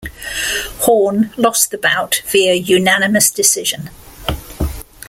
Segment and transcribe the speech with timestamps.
[0.79, 3.91] Horn lost the bout via unanimous decision.